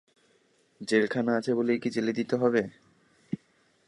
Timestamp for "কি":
1.79-1.89